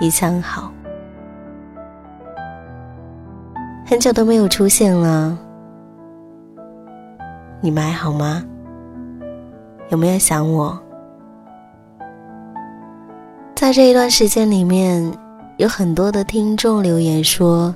[0.00, 0.72] 一切好。
[3.84, 5.38] 很久都没有出现了，
[7.60, 8.44] 你们还好吗？
[9.88, 10.76] 有没有想我？
[13.54, 15.12] 在这一段时间里面，
[15.56, 17.74] 有很多的听众留言说，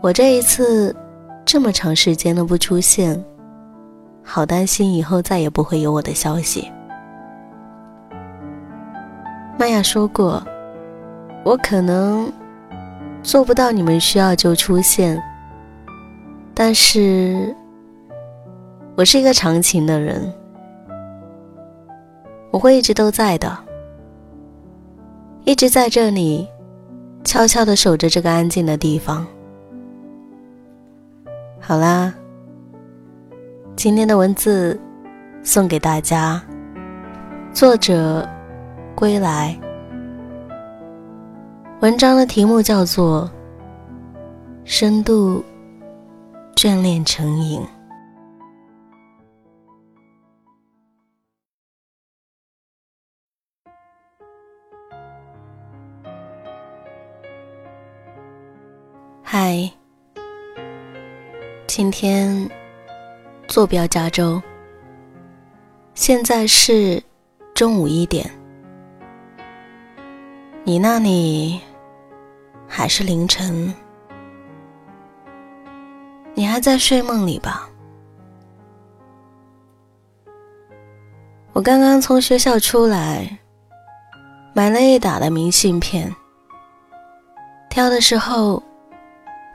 [0.00, 0.96] 我这一次
[1.44, 3.22] 这么长时间都不出现，
[4.24, 6.72] 好担心以后再也不会有我的消息。
[9.58, 10.42] 玛雅说过，
[11.44, 12.32] 我可能。
[13.20, 15.20] 做不到你们需要就出现，
[16.54, 17.54] 但是
[18.96, 20.32] 我是一个长情的人，
[22.52, 23.54] 我会一直都在的，
[25.44, 26.48] 一直在这里，
[27.24, 29.26] 悄悄的守着这个安静的地方。
[31.60, 32.14] 好啦，
[33.74, 34.80] 今天的文字
[35.42, 36.40] 送给大家，
[37.52, 38.26] 作者
[38.98, 39.56] 归来。
[41.80, 43.30] 文章的题目叫做
[44.64, 45.44] 《深度
[46.56, 47.60] 眷恋成瘾》。
[59.22, 59.70] 嗨，
[61.68, 62.50] 今天
[63.46, 64.42] 坐标加州，
[65.94, 67.00] 现在是
[67.54, 68.28] 中午一点，
[70.68, 71.58] 你那里？
[72.68, 73.74] 还是凌晨，
[76.34, 77.66] 你还在睡梦里吧？
[81.54, 83.38] 我刚刚从学校出来，
[84.52, 86.14] 买了一打的明信片，
[87.70, 88.62] 挑的时候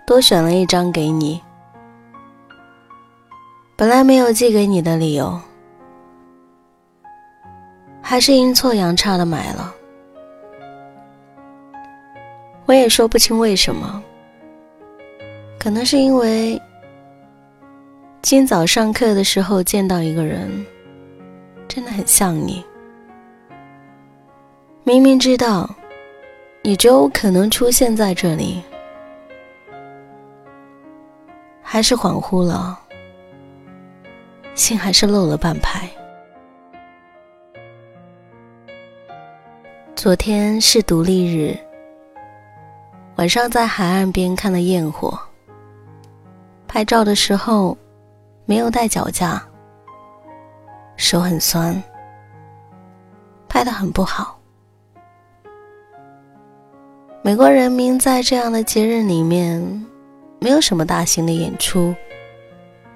[0.07, 1.39] 多选了一张给你。
[3.75, 5.39] 本来没有寄给你的理由，
[8.01, 9.75] 还是阴错阳差的买了。
[12.65, 14.01] 我也说不清为什么，
[15.59, 16.59] 可能是因为
[18.21, 20.65] 今早上课的时候见到一个人，
[21.67, 22.63] 真的很像你。
[24.85, 25.69] 明明知道
[26.61, 28.63] 你只有可能出现在这里，
[31.61, 32.79] 还是恍惚了，
[34.55, 35.89] 心还是漏了半拍。
[39.95, 41.57] 昨天是独立日。
[43.15, 45.17] 晚上在海岸边看了焰火，
[46.67, 47.77] 拍照的时候
[48.45, 49.41] 没有带脚架，
[50.97, 51.81] 手很酸，
[53.47, 54.39] 拍的很不好。
[57.21, 59.61] 美国人民在这样的节日里面，
[60.39, 61.95] 没有什么大型的演出，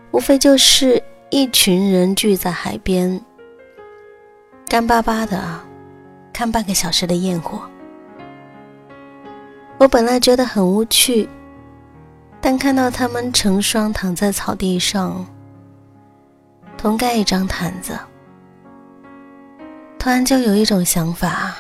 [0.10, 3.24] 无非就是一群人聚在海边，
[4.68, 5.40] 干巴巴的
[6.34, 7.62] 看半个小时的焰火。
[9.80, 11.30] 我本来觉得很无趣，
[12.42, 15.24] 但看到他们成双躺在草地上，
[16.78, 17.98] 同盖一张毯子，
[20.00, 21.54] 突然就有一种想法。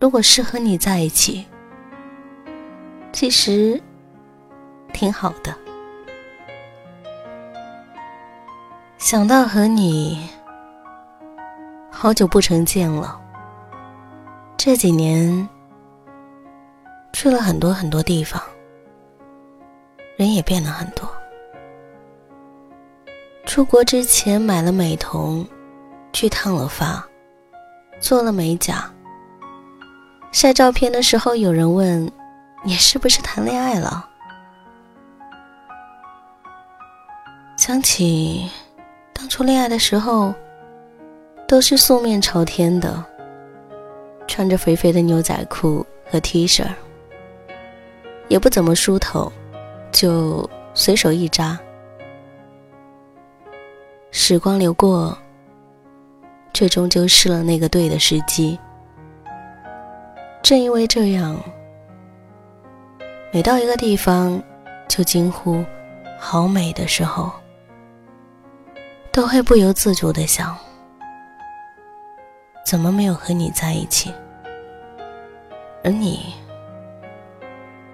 [0.00, 1.46] 如果是和你在一起，
[3.12, 3.80] 其实
[4.94, 5.54] 挺好的。
[8.96, 10.28] 想到和你
[11.90, 13.20] 好久不曾见了，
[14.56, 15.46] 这几年
[17.18, 18.38] 去了很多很多地方，
[20.18, 21.10] 人也变了很多。
[23.46, 25.48] 出国之前买了美瞳，
[26.12, 27.02] 去烫了发，
[28.00, 28.92] 做了美甲。
[30.30, 32.06] 晒照片的时候，有人问
[32.62, 34.06] ：“你是不是谈恋爱了？”
[37.56, 38.46] 想起
[39.14, 40.34] 当初恋爱的时候，
[41.48, 43.02] 都是素面朝天的，
[44.28, 46.62] 穿着肥肥的牛仔裤和 T 恤，
[48.28, 49.32] 也不怎么梳头，
[49.92, 51.58] 就随手一扎。
[54.10, 55.16] 时光流过，
[56.52, 58.58] 却终究失了那个对的时机。
[60.42, 61.38] 正因为这样，
[63.32, 64.42] 每到一个地方
[64.88, 65.64] 就惊呼
[66.18, 67.30] “好美”的时候，
[69.12, 70.56] 都会不由自主的想：
[72.64, 74.12] 怎么没有和你在一起？
[75.84, 76.34] 而你，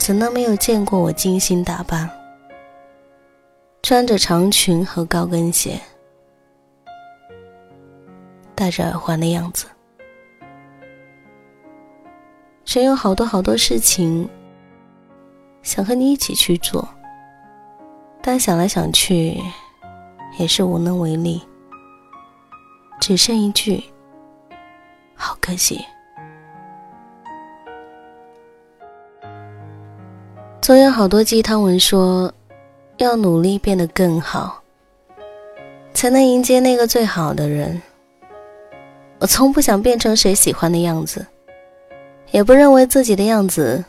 [0.05, 2.11] 怎能没有见过我精心打扮、
[3.85, 5.81] 穿着长裙和高跟鞋、
[8.53, 9.69] 戴着耳环的样子？
[12.65, 14.29] 真有好多好多事情
[15.63, 16.89] 想和你一起去做，
[18.21, 19.41] 但想来想去
[20.37, 21.41] 也是无能为力，
[22.99, 23.85] 只剩一句：
[25.15, 25.81] 好可惜。
[30.63, 32.33] 总有好多鸡汤文说，
[32.99, 34.63] 要努力变得更好，
[35.93, 37.83] 才能迎接那个最好的人。
[39.19, 41.27] 我从不想变成谁喜欢的样子。
[42.31, 43.85] 也不认为自己的样子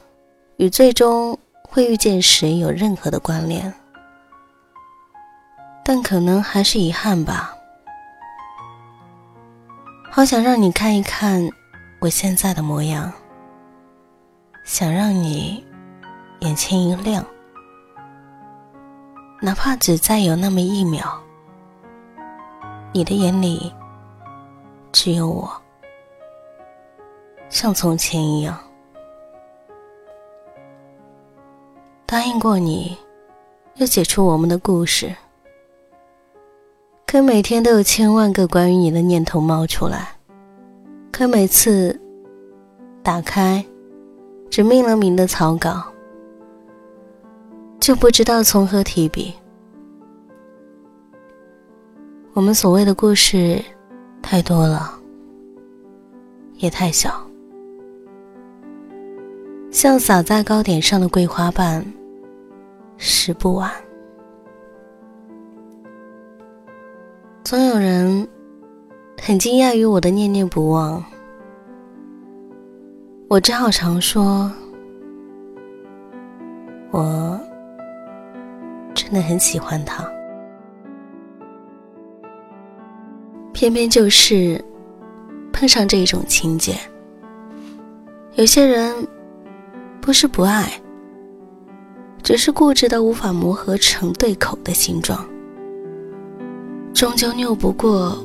[0.57, 3.71] 与最终会遇见谁有任何的关联，
[5.85, 7.53] 但可能还是遗憾吧。
[10.09, 11.47] 好想让你看一看
[11.99, 13.13] 我现在的模样，
[14.65, 15.63] 想让你
[16.43, 17.25] 眼前一亮，
[19.39, 21.07] 哪怕只再有那么一秒，
[22.91, 23.73] 你的眼里
[24.91, 25.49] 只有我。
[27.47, 28.59] 像从前一样，
[32.05, 32.97] 答应过你，
[33.75, 35.15] 要写出我们的故事。
[37.07, 40.09] 可每天都有千万个关于你的念头冒出来，
[41.09, 41.97] 可每次
[43.01, 43.65] 打开
[44.49, 45.92] 只命了名的草稿，
[47.83, 49.33] 就不知道从何提笔。
[52.31, 53.61] 我们所谓的故事
[54.21, 54.97] 太多了，
[56.59, 57.13] 也太小。
[59.69, 61.85] 像撒在糕点上的桂花瓣，
[62.95, 63.69] 食不完。
[67.43, 68.25] 总有人
[69.21, 71.03] 很惊讶于我的念念不忘，
[73.27, 74.49] 我只好常说，
[76.89, 77.37] 我
[79.13, 80.03] 真的很喜欢他。
[83.53, 84.59] 偏偏就是
[85.51, 86.75] 碰上这一种情节，
[88.33, 88.91] 有些人。
[90.01, 90.69] 不是不爱，
[92.21, 95.25] 只是固执的无法磨合成对口的形状，
[96.93, 98.17] 终究拗不过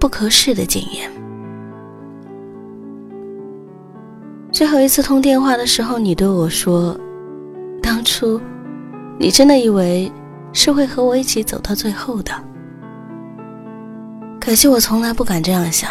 [0.00, 1.08] 不合适的检验。
[4.50, 6.98] 最后一次通电话的时候，你对我说
[7.80, 8.40] ：“当初
[9.20, 10.10] 你真的以为
[10.54, 12.32] 是会和我一起走到最后的，
[14.40, 15.90] 可惜我从来不敢这样想。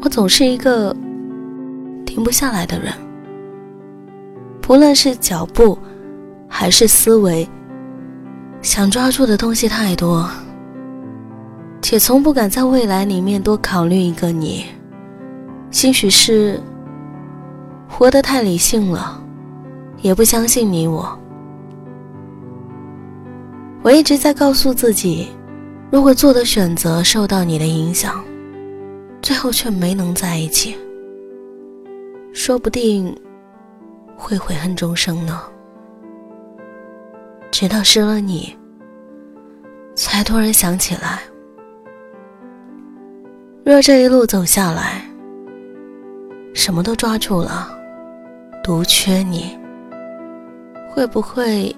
[0.00, 0.94] 我总是一个。”
[2.04, 2.92] 停不下来的人，
[4.60, 5.78] 不论是脚步
[6.48, 7.48] 还是思维，
[8.60, 10.28] 想抓住的东西太多，
[11.80, 14.64] 且从不敢在未来里面多考虑一个你。
[15.70, 16.60] 兴许是
[17.88, 19.22] 活得太理性了，
[20.00, 21.18] 也不相信你我。
[23.82, 25.28] 我一直在告诉自己，
[25.90, 28.22] 如果做的选择受到你的影响，
[29.22, 30.76] 最后却没能在一起，
[32.32, 33.16] 说不定
[34.16, 35.40] 会悔恨终生呢。
[37.50, 38.54] 直到失了你，
[39.94, 41.20] 才突然想起来，
[43.64, 45.02] 若这一路走下来，
[46.54, 47.68] 什么都抓住了，
[48.62, 49.58] 独缺你，
[50.98, 51.72] 会不会？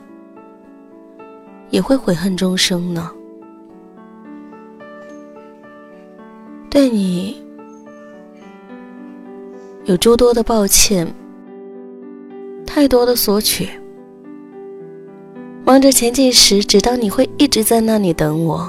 [1.68, 3.10] 也会悔恨终生呢。
[6.70, 7.44] 对你
[9.84, 11.06] 有诸多的抱歉，
[12.64, 13.68] 太多的索取。
[15.66, 18.66] 忙着前进时，只当你会一直在那里等我，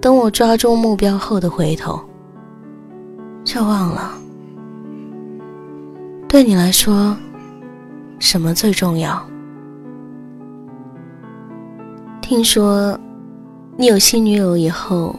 [0.00, 2.00] 等我抓住目标后的回头，
[3.44, 4.14] 却忘了，
[6.26, 7.14] 对你来说，
[8.18, 9.22] 什么最重要？
[12.34, 12.98] 听说
[13.76, 15.14] 你有新女友以后，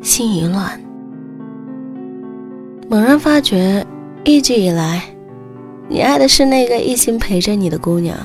[0.00, 0.80] 心一乱，
[2.88, 3.84] 猛然发觉，
[4.22, 5.02] 一直以来，
[5.88, 8.16] 你爱的是那个一心陪着你的姑娘，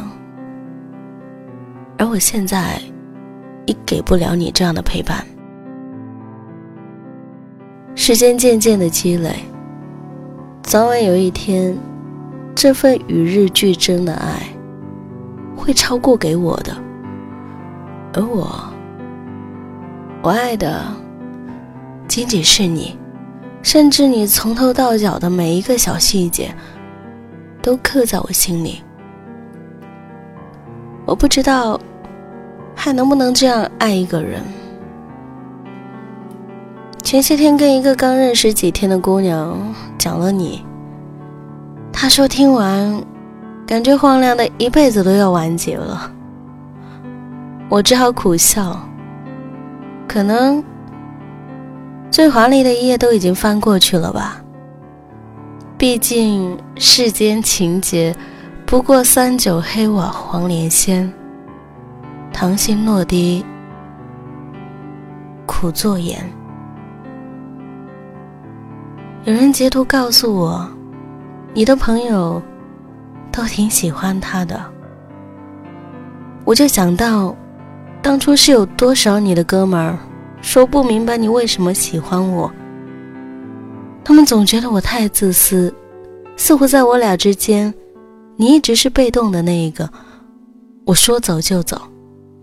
[1.97, 2.79] 而我现在，
[3.65, 5.25] 已给不了你这样的陪伴。
[7.95, 9.31] 时间渐渐的积累，
[10.61, 11.75] 早晚有一天，
[12.53, 14.43] 这份与日俱增的爱，
[15.55, 16.83] 会超过给我的。
[18.13, 18.49] 而我，
[20.23, 20.83] 我爱的
[22.07, 22.97] 仅仅是你，
[23.61, 26.53] 甚至你从头到脚的每一个小细节，
[27.61, 28.81] 都刻在我心里。
[31.05, 31.79] 我不知道
[32.75, 34.41] 还能不能这样爱一个人。
[37.03, 39.57] 前些天跟一个刚认识几天的姑娘
[39.97, 40.65] 讲了你，
[41.93, 43.01] 她说听完，
[43.65, 46.11] 感觉荒凉的一辈子都要完结了。
[47.69, 48.79] 我只好苦笑。
[50.07, 50.63] 可能
[52.09, 54.41] 最华丽的一页都已经翻过去了吧。
[55.77, 58.15] 毕竟世间情节，
[58.65, 61.11] 不过三九黑瓦黄连仙。
[62.31, 63.45] 糖心落滴，
[65.45, 66.17] 苦作盐。
[69.25, 70.67] 有人截图告诉我，
[71.53, 72.41] 你的朋友
[73.31, 74.59] 都挺喜欢他的。
[76.45, 77.35] 我就想到。
[78.07, 79.99] 当初是有多少你的哥们儿
[80.41, 82.49] 说不明白你为什么喜欢我？
[84.01, 85.75] 他们总觉得我太自私，
[86.37, 87.73] 似乎在我俩之间，
[88.37, 89.91] 你一直是被动的那一个。
[90.85, 91.81] 我说走就走，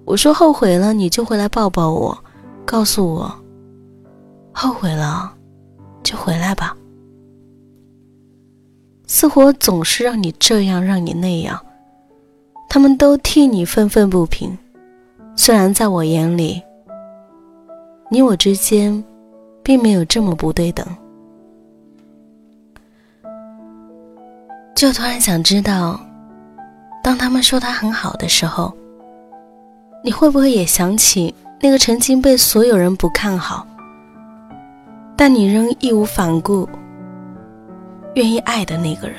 [0.05, 2.19] 我说后悔了你就回来抱抱我，
[2.67, 3.35] 告诉我
[4.53, 5.33] 后悔了
[6.03, 6.77] 就回来吧。
[9.07, 11.59] 似乎总是让你这样，让你那样，
[12.69, 14.59] 他们都替你愤愤不平。
[15.37, 16.63] 虽然在我眼里，
[18.09, 19.03] 你我之间
[19.63, 20.87] 并没有这么不对等，
[24.75, 25.99] 就突然想知道，
[27.03, 28.73] 当他们说他很好的时候，
[30.03, 33.67] 你会不会也想起那个曾经被所有人不看好，
[35.17, 36.69] 但你仍义无反顾、
[38.15, 39.19] 愿意爱的那个人？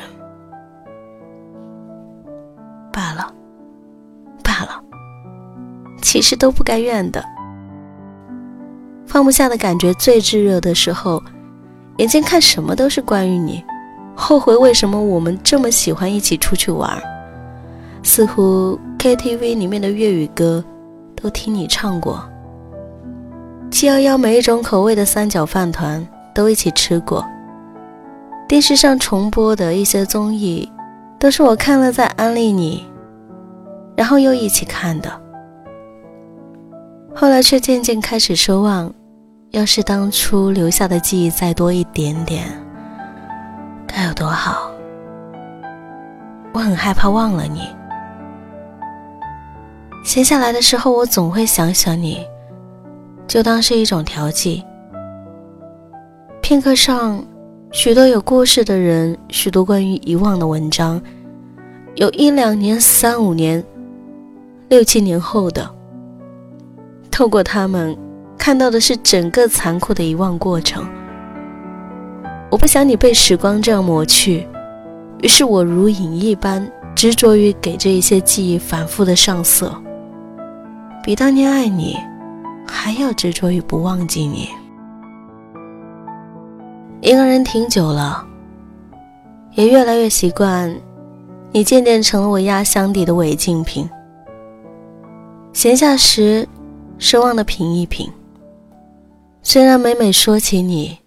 [2.91, 3.31] 罢了。
[4.41, 4.81] 罢了
[6.15, 7.21] 其实都不该怨的。
[9.05, 11.21] 放不下的感觉最炙热的时候，
[11.97, 13.61] 眼睛看什么都是关于你。
[14.15, 16.97] 后悔为什么我们这么喜欢一起出去玩，
[18.01, 20.63] 似乎 KTV 里面的粤语歌
[21.21, 22.23] 都听你唱过。
[23.69, 27.25] 七幺幺每一种口味的三角饭团都一起吃过。
[28.47, 30.71] 电视上重播的一些综艺，
[31.19, 32.85] 都是我看了再安利你，
[33.97, 35.24] 然后又一起看的。
[37.17, 38.93] 后来却渐渐开始奢望，
[39.51, 42.45] 要是当初留下的记忆再多一点点，
[43.87, 44.69] 该有多好。
[46.53, 47.61] 我很害怕忘了你。
[50.03, 52.19] 闲下来的时候，我总会想想你，
[53.27, 54.61] 就当是一种调剂。
[56.41, 57.23] 片刻上，
[57.71, 61.01] 许多有故事的人，许多关于遗忘的文章，
[61.95, 63.63] 有一两年、三五年、
[64.67, 65.74] 六七年后的。
[67.15, 67.97] 透过他们，
[68.37, 70.85] 看到的是整个残酷的遗忘过程。
[72.51, 74.45] 我不想你被时光这样抹去，
[75.21, 79.73] 于是我如影一般执着于给这一些记忆反复的上色，
[81.05, 81.97] 比当年爱你
[82.67, 84.49] 还要执着于不忘记你。
[86.99, 88.27] 一个人挺久了，
[89.53, 90.69] 也越来越习惯
[91.53, 93.89] 你渐渐成了我压箱底的违禁品。
[95.53, 96.45] 闲暇时，
[96.97, 98.11] 失望的品一品。
[99.43, 100.97] 虽然每每说起你，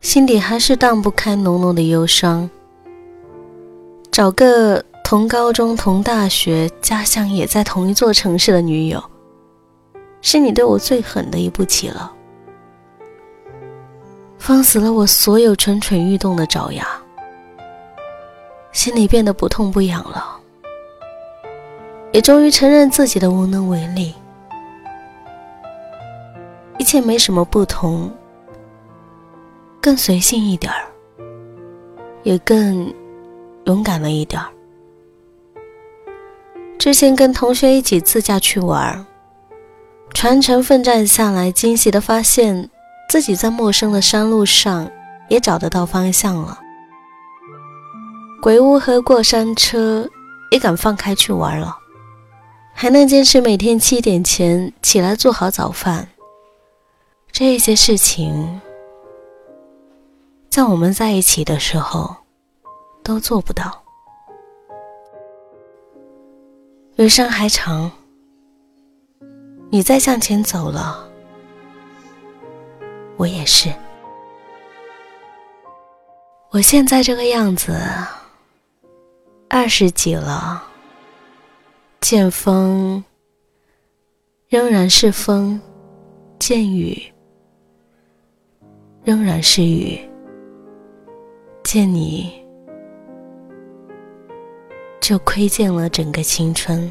[0.00, 2.48] 心底还是荡不开浓浓的忧伤。
[4.10, 9.02] 找个同高中、同大学、家乡也在同一座城市的女友，
[10.20, 12.12] 是你对我最狠的一步棋了。
[14.38, 16.86] 封死了我所有蠢蠢欲动的爪牙，
[18.72, 20.38] 心里变得不痛不痒了，
[22.12, 24.14] 也终于承认自己的无能为力。
[26.86, 28.08] 一切没什么不同，
[29.80, 30.86] 更随性一点儿，
[32.22, 32.94] 也更
[33.64, 34.46] 勇敢了一点儿。
[36.78, 39.04] 之前跟同学一起自驾去玩，
[40.14, 42.70] 全程奋战下来，惊喜的发现
[43.10, 44.88] 自己在陌生的山路上
[45.28, 46.56] 也找得到方向了。
[48.40, 50.08] 鬼屋和过山车
[50.52, 51.76] 也敢放开去玩了，
[52.72, 56.08] 还能坚持每天七点前起来做好早饭。
[57.38, 58.62] 这些事情，
[60.48, 62.16] 在我们在一起的时候
[63.04, 63.84] 都做不到。
[66.96, 67.92] 余生还长，
[69.68, 71.06] 你再向前走了，
[73.18, 73.70] 我也是。
[76.52, 77.78] 我现在这个样子，
[79.50, 80.66] 二十几了，
[82.00, 83.04] 见风
[84.48, 85.60] 仍然是风，
[86.38, 87.12] 见雨。
[89.06, 89.96] 仍然是雨，
[91.62, 92.44] 见你
[95.00, 96.90] 就窥见了整个青春，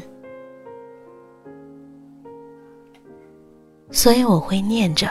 [3.90, 5.06] 所以我会念着，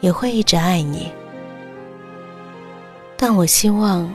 [0.00, 1.12] 也会一直爱你，
[3.16, 4.12] 但我希望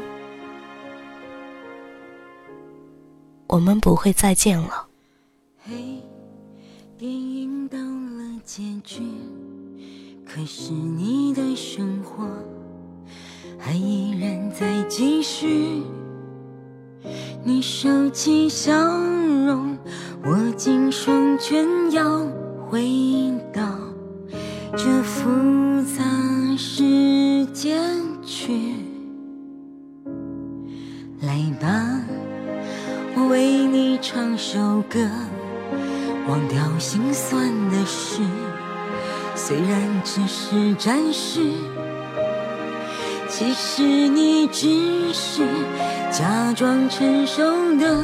[3.47, 4.78] 我们不会再见了。
[31.29, 32.01] 来吧，
[33.15, 34.99] 我为你唱首歌，
[36.27, 38.23] 忘掉心酸的事。
[39.35, 41.51] 虽然只是暂时，
[43.27, 45.47] 其实你只是
[46.09, 47.43] 假装成熟
[47.77, 48.01] 的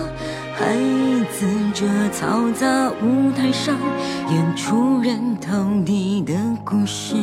[0.53, 0.75] 孩
[1.31, 3.75] 子，这嘈杂舞台上
[4.29, 5.51] 演出人头
[5.83, 7.15] 地的故事。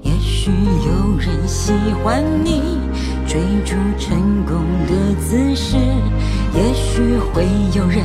[0.00, 2.78] 也许有人喜欢你
[3.26, 5.76] 追逐成功的姿势，
[6.54, 8.04] 也许会有人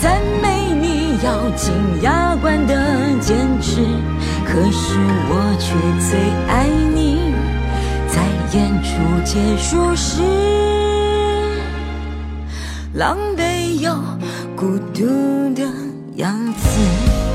[0.00, 2.74] 赞美你咬紧牙关的
[3.20, 3.82] 坚持。
[4.44, 7.32] 可是我却最爱你，
[8.08, 8.22] 在
[8.58, 8.90] 演出
[9.24, 10.22] 结束时，
[12.94, 13.94] 狼狈又
[14.56, 15.04] 孤独
[15.54, 15.62] 的
[16.16, 17.31] 样子。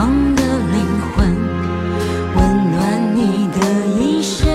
[0.00, 0.80] 光的灵
[1.12, 1.28] 魂，
[2.34, 3.60] 温暖你的
[4.00, 4.48] 一生。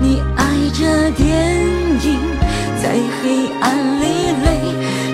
[0.00, 1.24] 你爱着电
[2.02, 2.18] 影，
[2.82, 2.90] 在
[3.22, 4.04] 黑暗里
[4.42, 4.46] 泪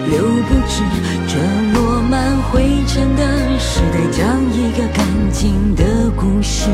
[0.09, 0.83] 流不止。
[1.29, 1.37] 这
[1.74, 3.22] 落满灰尘的
[3.59, 6.70] 时代，讲一个干净的故事。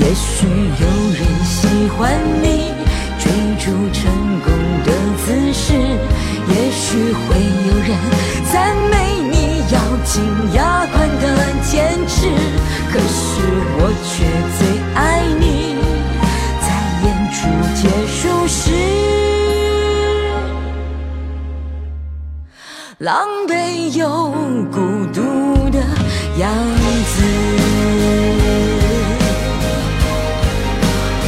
[0.00, 2.72] 也许有人喜欢你
[3.20, 4.52] 追逐成功
[4.84, 4.90] 的
[5.24, 7.36] 姿势，也许会
[7.68, 7.96] 有人
[8.52, 8.97] 赞美。
[10.10, 11.24] 紧牙关的
[11.62, 12.26] 坚持，
[12.90, 13.42] 可是
[13.76, 14.08] 我却
[14.56, 14.60] 最
[14.94, 14.98] 爱
[15.38, 15.44] 你。
[16.64, 16.66] 在
[17.04, 17.36] 演出
[17.76, 18.18] 结束
[18.48, 18.56] 时，
[22.96, 23.52] 狼狈
[23.98, 24.08] 又
[24.72, 24.76] 孤
[25.12, 25.20] 独
[25.70, 25.78] 的
[26.38, 26.50] 样
[27.04, 27.16] 子，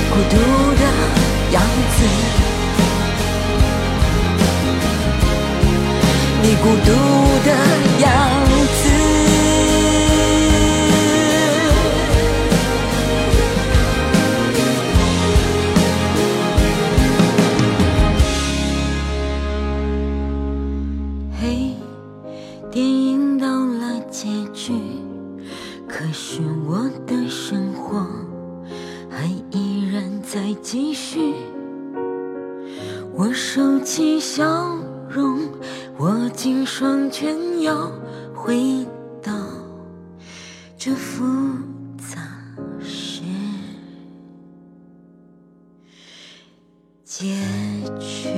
[0.08, 0.34] 孤独
[0.80, 0.82] 的
[1.52, 1.62] 样
[1.92, 1.98] 子，
[6.42, 6.99] 你孤独。
[35.10, 35.50] 容，
[35.98, 37.90] 握紧双拳，要
[38.32, 38.86] 回
[39.20, 39.32] 到
[40.78, 41.24] 这复
[41.98, 42.22] 杂
[42.80, 43.22] 世
[47.04, 47.34] 结
[47.98, 48.28] 局。